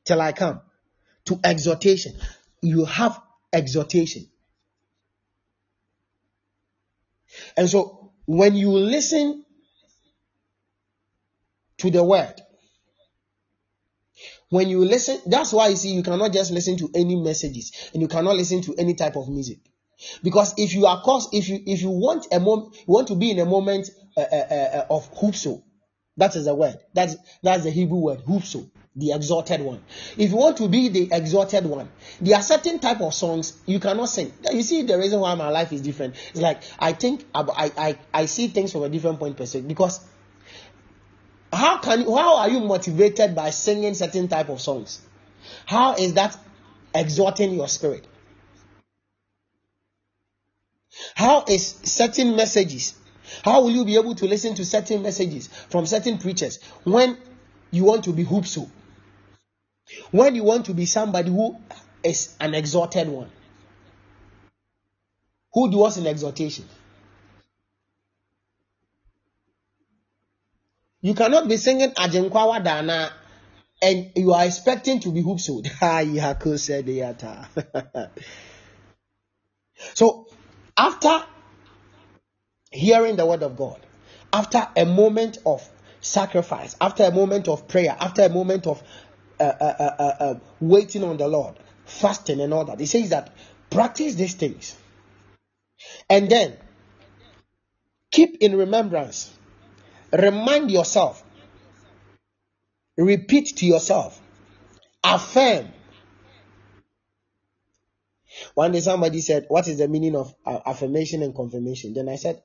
[0.06, 0.60] till I come
[1.26, 2.16] to exhortation.
[2.64, 3.22] You have
[3.54, 4.28] exhortation,
[7.56, 9.46] and so when you listen
[11.84, 12.34] to the word,
[14.50, 18.02] when you listen, that's why you see you cannot just listen to any messages and
[18.02, 19.60] you cannot listen to any type of music.
[20.24, 23.32] Because if you are cause if you if you want a moment want to be
[23.32, 25.62] in a moment uh, uh, uh, of hupso,
[26.16, 26.78] that is the word.
[26.94, 29.84] That's that's the Hebrew word hupso, the exalted one.
[30.18, 31.90] If you want to be the exalted one,
[32.22, 34.32] there are certain type of songs you cannot sing.
[34.52, 36.16] You see, the reason why my life is different.
[36.30, 40.00] It's like I think I I, I see things from a different point perspective because
[41.54, 45.02] how can you, how are you motivated by singing certain type of songs?
[45.66, 46.38] How is that
[46.94, 48.06] exhorting your spirit?
[51.16, 52.96] How is certain messages?
[53.44, 57.18] How will you be able to listen to certain messages from certain preachers when
[57.72, 58.70] you want to be hoopso?
[60.12, 61.58] When you want to be somebody who
[62.04, 63.30] is an exalted one?
[65.54, 66.66] Who dwells in exaltation?
[71.04, 73.12] You cannot be singing Ajenkwawa Dana
[73.82, 75.62] and you are expecting to be hoopso.
[79.94, 80.28] so
[80.78, 81.26] after
[82.72, 83.86] hearing the word of God,
[84.32, 88.82] after a moment of sacrifice, after a moment of prayer, after a moment of
[89.42, 93.10] uh, uh, uh, uh, uh, waiting on the Lord, fasting and all that, he says
[93.10, 93.34] that
[93.70, 94.78] practice these things.
[96.10, 96.56] And then
[98.10, 99.38] keep in remembrance,
[100.14, 101.24] remind yourself,
[102.98, 104.22] repeat to yourself,
[105.04, 105.70] affirm.
[108.56, 111.94] One day somebody said, What is the meaning of uh, affirmation and confirmation?
[111.94, 112.42] Then I said,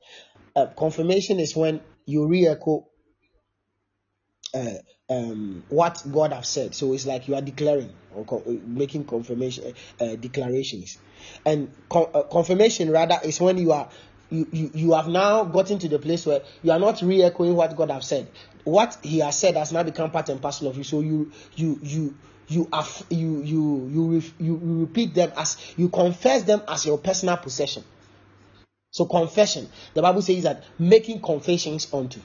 [0.56, 2.88] uh, Confirmation is when you re echo
[4.54, 4.74] uh,
[5.10, 6.74] um, what God have said.
[6.74, 10.98] So it's like you are declaring or co- uh, making confirmation uh, declarations,
[11.44, 13.88] and co- uh, confirmation rather is when you are
[14.30, 17.74] you, you you have now gotten to the place where you are not re-echoing what
[17.76, 18.28] God have said.
[18.64, 20.84] What He has said has now become part and parcel of you.
[20.84, 22.14] So you you you
[22.48, 27.36] you aff- you you you you repeat them as you confess them as your personal
[27.36, 27.84] possession.
[28.90, 32.20] So confession, the Bible says that making confessions unto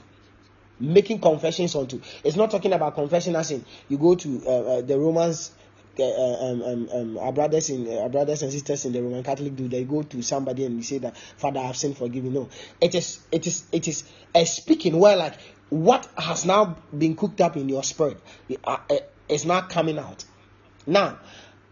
[0.80, 2.00] making confessions unto.
[2.22, 5.52] It's not talking about confession as in you go to uh, uh, the Romans.
[5.98, 9.22] Uh, um, um, um, our brothers in uh, our brothers and sisters in the Roman
[9.22, 12.30] Catholic do they go to somebody and say that Father I have sinned forgive me.
[12.30, 12.48] No.
[12.80, 15.34] It is it is it is a speaking where like
[15.70, 18.20] what has now been cooked up in your spirit
[18.64, 18.96] uh, uh,
[19.28, 20.24] is not coming out.
[20.86, 21.18] Now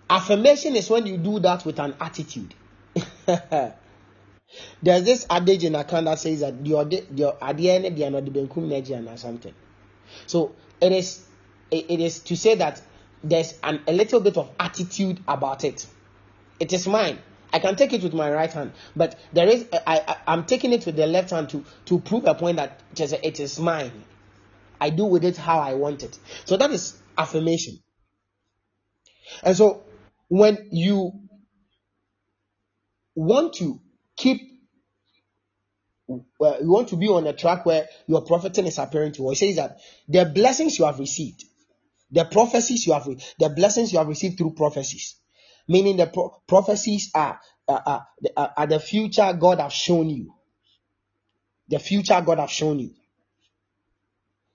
[0.09, 2.55] affirmation is when you do that with an attitude.
[4.83, 8.11] There's this adage in Akan that says that your your at the end they are
[8.11, 9.55] not the benkum or something.
[10.27, 11.25] So it is
[11.71, 12.81] it is to say that
[13.23, 15.87] there's an, a little bit of attitude about it.
[16.61, 17.19] It is mine.
[17.53, 20.73] I can take it with my right hand, but there is I, I I'm taking
[20.73, 23.59] it with the left hand to to prove a point that it is, it is
[23.59, 24.05] mine.
[24.81, 26.19] I do with it how I want it.
[26.45, 27.79] So that is affirmation.
[29.43, 29.85] And so
[30.29, 31.13] when you
[33.15, 33.81] want to
[34.17, 34.41] keep
[36.39, 39.31] well, you want to be on a track where your propheting is appearing to you.
[39.31, 41.45] It says that the blessings you have received,
[42.13, 45.17] the prophecies you have, re- the blessings you have received through prophecies,
[45.67, 50.35] meaning the pro- prophecies are, are, are, the- are the future God have shown you.
[51.69, 52.95] The future God have shown you.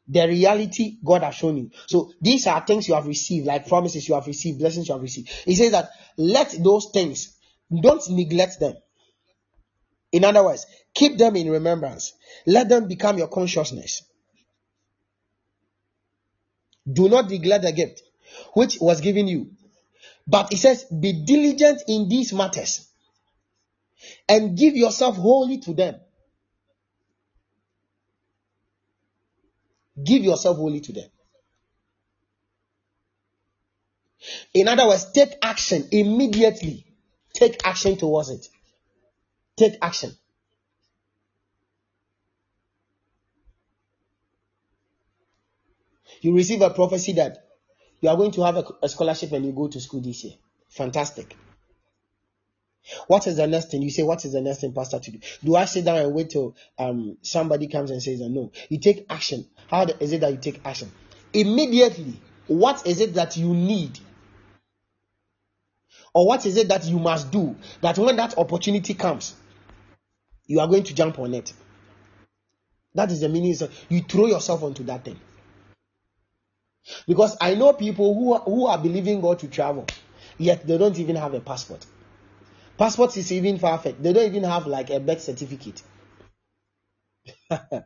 [0.07, 1.71] The reality God has shown you.
[1.87, 5.01] So these are things you have received, like promises you have received, blessings you have
[5.01, 5.29] received.
[5.45, 7.35] He says that let those things,
[7.81, 8.75] don't neglect them.
[10.11, 12.13] In other words, keep them in remembrance.
[12.45, 14.03] Let them become your consciousness.
[16.91, 18.01] Do not neglect the gift
[18.53, 19.51] which was given you.
[20.27, 22.87] But it says, be diligent in these matters
[24.27, 25.95] and give yourself wholly to them.
[30.03, 31.09] Give yourself wholly to them.
[34.53, 36.85] In other words, take action immediately.
[37.33, 38.47] Take action towards it.
[39.55, 40.11] Take action.
[46.21, 47.45] You receive a prophecy that
[48.01, 50.33] you are going to have a, a scholarship and you go to school this year.
[50.69, 51.35] Fantastic.
[53.07, 53.81] What is the next thing?
[53.81, 55.19] You say, What is the next thing, Pastor, to do?
[55.43, 58.51] Do I sit down and wait till um, somebody comes and says, No?
[58.69, 59.45] You take action.
[59.67, 60.91] How is it that you take action?
[61.33, 63.99] Immediately, what is it that you need?
[66.13, 69.35] Or what is it that you must do that when that opportunity comes,
[70.45, 71.53] you are going to jump on it?
[72.95, 73.53] That is the meaning.
[73.53, 75.19] So you throw yourself onto that thing.
[77.07, 79.85] Because I know people who are, who are believing God to travel,
[80.37, 81.85] yet they don't even have a passport.
[82.77, 84.01] Passport is even far fetched.
[84.01, 85.81] They don't even have like a birth certificate.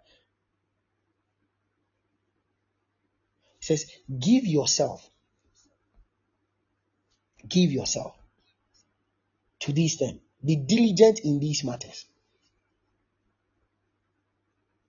[3.62, 3.86] It says,
[4.20, 5.08] give yourself,
[7.48, 8.16] give yourself
[9.60, 10.20] to these things.
[10.44, 12.06] Be diligent in these matters.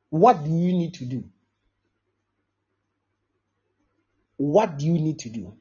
[0.08, 1.24] What do you need to do?
[4.43, 5.55] What do you need to do?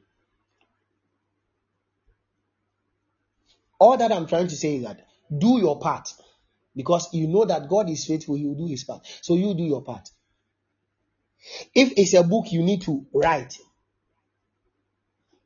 [3.78, 5.06] All that I'm trying to say is that
[5.38, 6.12] do your part
[6.74, 9.06] because you know that God is faithful, He will do His part.
[9.20, 10.08] So you do your part.
[11.72, 13.56] If it's a book you need to write,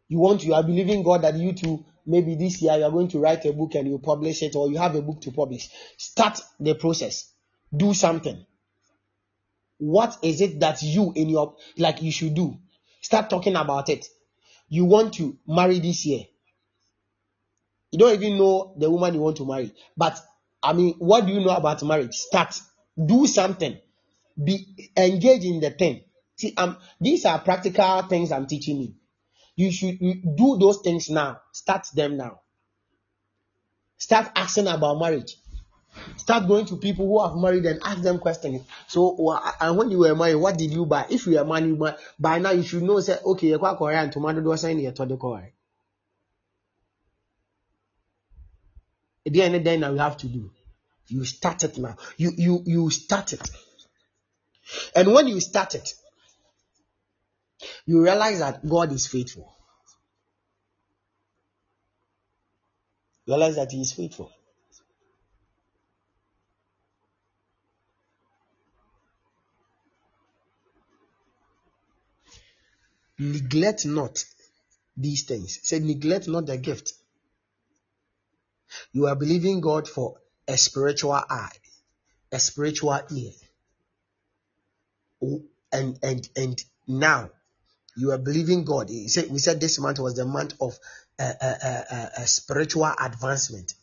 [0.08, 3.08] you want you are believing God that you too maybe this year you are going
[3.08, 5.68] to write a book and you publish it or you have a book to publish.
[5.98, 7.30] Start the process.
[7.76, 8.46] Do something.
[9.76, 12.56] What is it that you in your like you should do?
[13.06, 14.04] Start talking about it.
[14.68, 16.24] You want to marry this year.
[17.92, 19.72] You don't even know the woman you want to marry.
[19.96, 20.18] But
[20.60, 22.16] I mean, what do you know about marriage?
[22.16, 22.60] Start.
[22.98, 23.78] Do something.
[24.42, 26.02] Be engaged in the thing.
[26.34, 28.94] See, um, these are practical things I'm teaching you.
[29.54, 31.42] You should you do those things now.
[31.52, 32.40] Start them now.
[33.98, 35.36] Start asking about marriage.
[36.16, 38.62] Start going to people who have married and ask them questions.
[38.88, 41.06] So, and when you were married, what did you buy?
[41.08, 41.78] If you were married,
[42.18, 43.00] by now you should know.
[43.00, 44.10] Say, okay, you're quite Korean.
[44.10, 45.52] Tomato do sign here to the Korean.
[49.26, 50.50] At the end of the day, now you have to do.
[51.08, 51.96] You start it now.
[52.16, 53.48] You you you start it,
[54.94, 55.94] and when you start it,
[57.86, 59.52] you realize that God is faithful.
[63.26, 64.32] Realize that He is faithful.
[73.18, 74.24] Neglect not
[74.96, 75.58] these things.
[75.62, 76.92] Say, neglect not the gift.
[78.92, 81.52] You are believing God for a spiritual eye,
[82.32, 83.32] a spiritual ear.
[85.22, 85.42] Oh,
[85.72, 87.30] And and and now
[87.96, 88.88] you are believing God.
[88.90, 90.78] He said, we said this month was the month of
[91.18, 93.74] uh, spiritual advancement.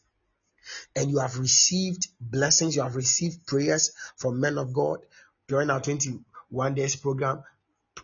[0.95, 4.99] And you have received blessings, you have received prayers from men of God
[5.47, 7.43] during our 21 days program,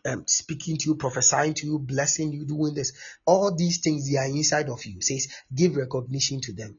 [0.09, 2.93] um, speaking to you, prophesying to you, blessing you, doing this.
[3.25, 5.01] All these things, they are inside of you.
[5.01, 6.77] Says, give recognition to them,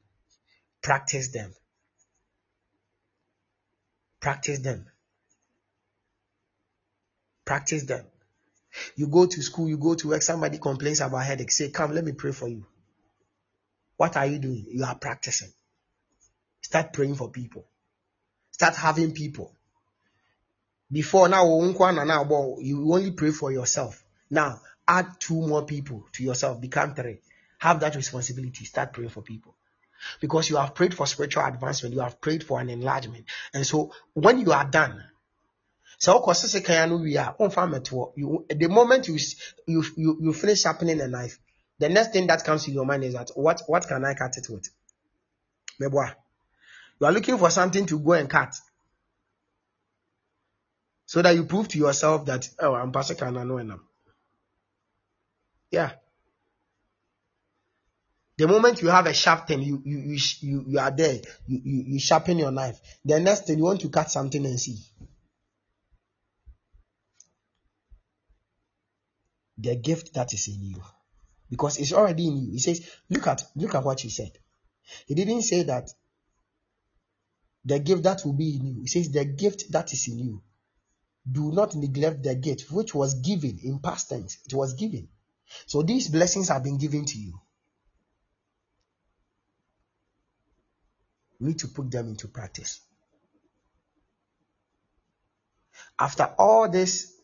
[0.82, 1.54] practice them,
[4.20, 4.86] practice them,
[7.44, 8.04] practice them.
[8.96, 11.50] You go to school, you go to work, somebody complains about headache.
[11.50, 12.66] Say, Come, let me pray for you.
[13.96, 14.66] What are you doing?
[14.70, 15.52] You are practicing.
[16.62, 17.66] Start praying for people.
[18.52, 19.56] Start having people.
[20.92, 24.04] Before now, you only pray for yourself.
[24.28, 27.20] Now, add two more people to yourself, become three.
[27.58, 28.64] Have that responsibility.
[28.64, 29.54] Start praying for people.
[30.20, 33.26] Because you have prayed for spiritual advancement, you have prayed for an enlargement.
[33.52, 35.04] And so, when you are done,
[36.06, 37.74] ɔmfa
[38.58, 39.18] the moment you
[39.66, 41.38] you you, you finish sharpening a knife
[41.78, 44.36] the next thing that comes to your mind is that what what can i cut
[44.38, 44.68] it with
[45.78, 48.54] you are looking for something to go and cut
[51.10, 53.80] so that you prove to yourself that oh i'm pastor know
[55.72, 55.90] yeah.
[58.38, 61.20] The moment you have a sharp thing you you you you, you are there.
[61.48, 62.78] You, you you sharpen your knife.
[63.04, 64.78] The next thing you want to cut something and see.
[69.58, 70.82] The gift that is in you.
[71.50, 72.52] Because it's already in you.
[72.52, 74.30] He says look at look at what he said.
[75.06, 75.90] He didn't say that
[77.64, 78.80] the gift that will be in you.
[78.82, 80.42] He says, The gift that is in you.
[81.30, 84.38] Do not neglect the gift which was given in past tense.
[84.46, 85.08] It was given.
[85.66, 87.40] So these blessings have been given to you.
[91.38, 92.80] You need to put them into practice.
[95.98, 97.14] After all this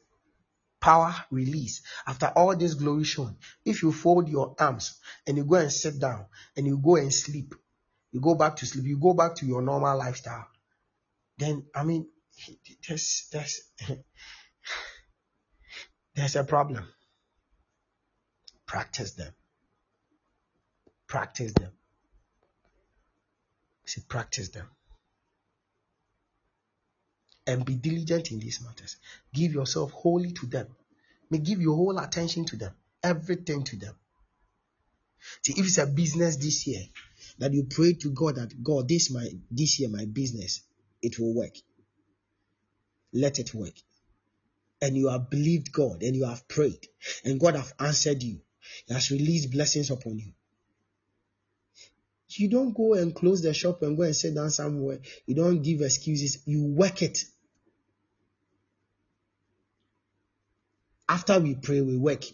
[0.81, 5.57] power release, after all this glory shown, if you fold your arms and you go
[5.57, 6.27] and sit down
[6.57, 7.55] and you go and sleep,
[8.13, 10.47] you go back to sleep, you go back to your normal lifestyle,
[11.39, 12.09] then I mean,
[12.89, 13.61] there's there's
[16.15, 16.87] there's a problem.
[18.67, 19.33] Practice them.
[21.07, 21.73] Practice them.
[23.85, 24.69] See, practice them.
[27.47, 28.97] and be diligent in these matters.
[29.33, 30.67] Give yourself wholly to them.
[31.31, 32.73] May give your whole attention to them,
[33.03, 33.95] everything to them.
[35.43, 36.83] See, if it's a business this year,
[37.39, 40.63] that you pray to God that God, this my this year my business,
[41.03, 41.55] it will work.
[43.17, 43.75] Let it work.
[44.81, 46.87] And you have believed God and you have prayed,
[47.25, 48.41] and God have answered you.
[48.87, 50.33] He has released blessings upon you.
[52.29, 54.99] You don't go and close the shop and go and sit down somewhere.
[55.27, 56.43] You don't give excuses.
[56.45, 57.25] You work it.
[61.09, 62.25] After we pray, we work.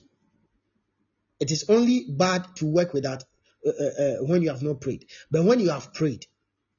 [1.39, 3.23] It is only bad to work without
[3.67, 5.07] uh, uh, uh, when you have not prayed.
[5.31, 6.27] But when you have prayed,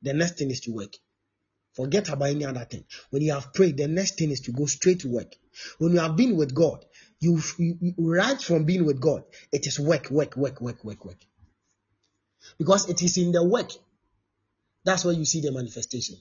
[0.01, 0.93] the next thing is to work.
[1.73, 2.85] Forget about any other thing.
[3.09, 5.35] When you have prayed, the next thing is to go straight to work.
[5.79, 6.85] When you have been with God,
[7.19, 11.17] you, you, right from being with God, it is work, work, work, work, work, work.
[12.59, 13.71] Because it is in the work.
[14.83, 16.17] That's where you see the manifestation.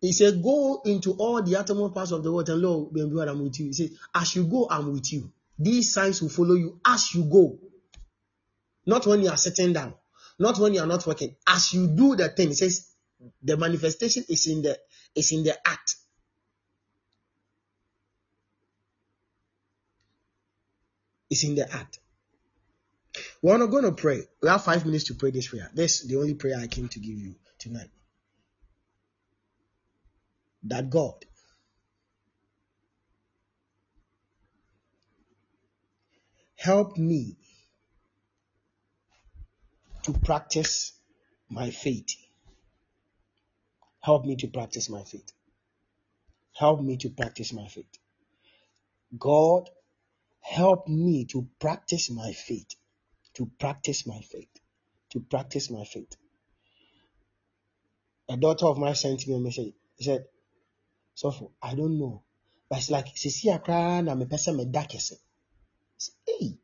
[0.00, 3.42] He said, Go into all the uttermost parts of the world and Lord, behold, I'm
[3.42, 3.66] with you.
[3.66, 5.32] He said, As you go, I'm with you.
[5.58, 7.58] These signs will follow you as you go.
[8.86, 9.94] Not when you are sitting down,
[10.38, 11.36] not when you are not working.
[11.46, 12.90] As you do the thing, he says
[13.42, 14.78] the manifestation is in the
[15.14, 15.96] is in the act.
[21.30, 21.98] It's in the act.
[23.42, 24.22] We're not going to pray.
[24.42, 25.70] We have five minutes to pray this prayer.
[25.74, 27.90] This is the only prayer I came to give you tonight.
[30.64, 31.24] That God
[36.56, 37.36] help me
[40.02, 40.92] to practice
[41.50, 42.14] my faith
[44.04, 45.32] Help me to practice my faith.
[46.52, 47.98] Help me to practice my faith.
[49.18, 49.70] God,
[50.42, 52.76] help me to practice my faith.
[53.36, 54.50] To practice my faith.
[55.12, 56.16] To practice my faith.
[58.28, 59.72] A daughter of mine sent me a message.
[59.98, 60.26] Said,
[61.14, 62.24] So I don't know.
[62.68, 65.14] But it's like, Sisi akra na me pesa me da kese.
[66.26, 66.58] Hey,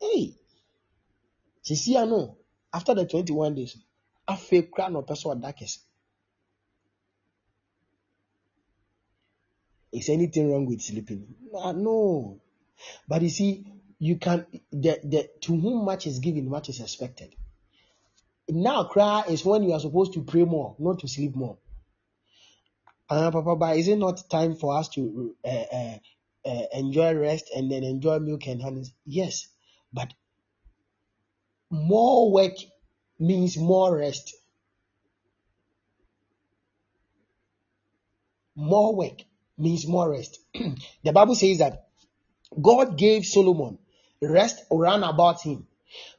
[0.00, 0.34] hey.
[1.64, 2.36] Sisi ano.
[2.72, 3.76] After the 21 days,
[4.26, 5.78] I fake cry no person da kese.
[9.92, 11.34] Is anything wrong with sleeping?
[11.54, 12.40] Ah, No.
[13.08, 13.64] But you see,
[13.98, 17.34] you can the, the to whom much is given, much is expected.
[18.48, 21.58] Now cry is when you are supposed to pray more, not to sleep more.
[23.08, 25.98] Uh, Papa, but is it not time for us to uh, uh,
[26.46, 28.84] uh, enjoy rest and then enjoy milk and honey?
[29.04, 29.46] Yes,
[29.92, 30.12] but
[31.70, 32.54] more work
[33.18, 34.34] means more rest.
[38.56, 39.22] More work
[39.58, 40.38] means more rest.
[41.04, 41.88] the Bible says that
[42.60, 43.78] God gave Solomon
[44.20, 45.66] rest round about him.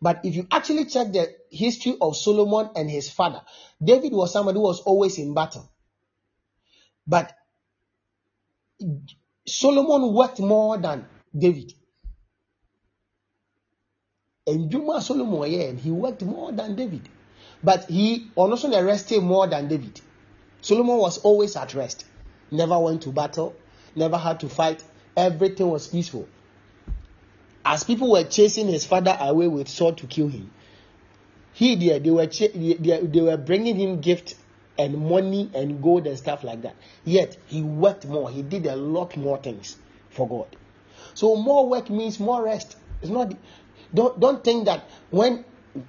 [0.01, 3.41] But if you actually check the history of Solomon and his father,
[3.83, 5.69] David was somebody who was always in battle.
[7.07, 7.33] But
[9.47, 11.05] Solomon worked more than
[11.37, 11.73] David.
[14.47, 17.09] And Juma Solomon, yeah, he worked more than David.
[17.63, 19.99] But he also rested more than David.
[20.61, 22.05] Solomon was always at rest.
[22.51, 23.55] Never went to battle,
[23.95, 24.83] never had to fight.
[25.17, 26.27] Everything was peaceful.
[27.63, 30.51] As people were chasing his father away with sword to kill him,
[31.53, 34.35] he there they were they, they were bringing him gift
[34.77, 36.75] and money and gold and stuff like that.
[37.03, 38.29] Yet he worked more.
[38.29, 39.77] He did a lot more things
[40.11, 40.55] for God.
[41.15, 42.77] So more work means more rest.
[43.01, 43.33] It's not.
[43.93, 45.45] Don't don't think that when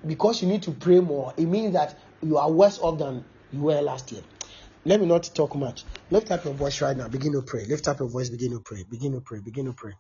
[0.07, 3.63] because you need to pray more, it means that you are worse off than you
[3.63, 4.23] were last year.
[4.85, 5.85] Let me not talk much.
[6.11, 7.09] Lift up your voice right now.
[7.09, 7.65] Begin to pray.
[7.67, 8.31] Lift up your voice.
[8.31, 8.85] Begin to pray.
[8.89, 9.41] Begin to pray.
[9.41, 9.93] Begin to pray.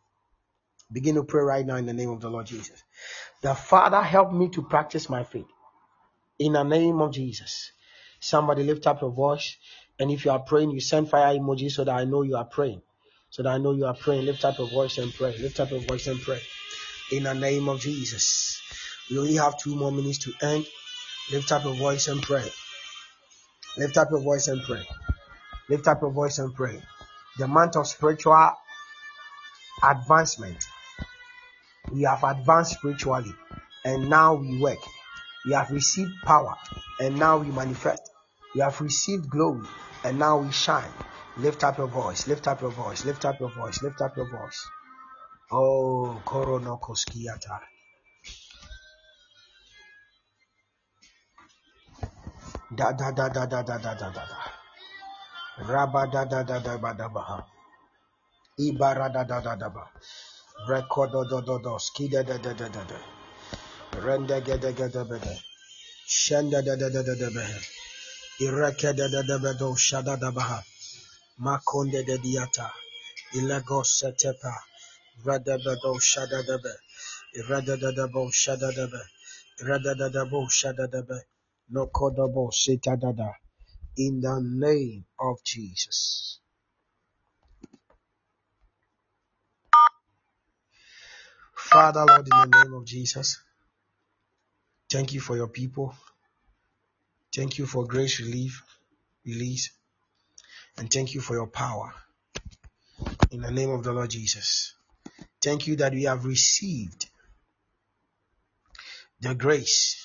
[0.92, 2.82] Begin to pray right now in the name of the Lord Jesus.
[3.42, 5.47] The Father, help me to practice my faith
[6.38, 7.72] in the name of Jesus.
[8.20, 9.57] Somebody lift up your voice.
[9.99, 12.44] And if you are praying, you send fire emoji so that I know you are
[12.44, 12.82] praying.
[13.30, 14.26] So that I know you are praying.
[14.26, 15.36] Lift up your voice and pray.
[15.38, 16.40] Lift up your voice and pray.
[17.12, 18.61] In the name of Jesus.
[19.11, 20.66] We only have two more minutes to end.
[21.30, 22.50] Lift up your voice and pray.
[23.78, 24.86] Lift up your voice and pray.
[25.68, 26.82] Lift up your voice and pray.
[27.38, 28.52] The month of spiritual
[29.84, 30.64] advancement.
[31.92, 33.34] We have advanced spiritually
[33.84, 34.78] and now we work.
[35.44, 36.57] We have received power
[36.98, 38.02] and now we manifest.
[38.54, 39.66] We have received glory
[40.02, 40.90] and now we shine.
[41.36, 44.28] Lift up your voice, lift up your voice, lift up your voice, lift up your
[44.28, 44.66] voice.
[45.53, 47.61] Oh, Koronokoskiata.
[52.76, 54.38] Da da da da da da da da da da.
[55.68, 57.47] Rabba da da da da ba da ba ha.
[58.59, 59.88] Ibara da da da da ba.
[60.68, 61.78] Rekodo do do do.
[61.78, 62.99] Skida da da da da da.
[64.03, 65.38] Rende ge de ge de be de.
[66.09, 67.47] Shenda da da da da da be.
[68.40, 70.64] Ireke da da da be do shada da ba.
[71.38, 72.72] Makonde de diata.
[73.34, 74.75] Ilego setepa.
[83.98, 86.38] In the name of Jesus.
[91.54, 93.42] Father, Lord, in the name of Jesus,
[94.90, 95.94] thank you for your people.
[97.34, 98.62] Thank you for grace relief,
[99.24, 99.70] release,
[100.78, 101.92] and thank you for your power.
[103.30, 104.75] In the name of the Lord Jesus.
[105.43, 107.07] Thank you that we have received
[109.20, 110.03] the grace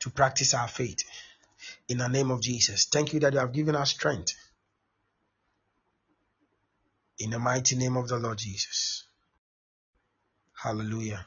[0.00, 1.02] to practice our faith.
[1.88, 2.84] In the name of Jesus.
[2.84, 4.34] Thank you that you have given us strength.
[7.18, 9.04] In the mighty name of the Lord Jesus.
[10.54, 11.26] Hallelujah.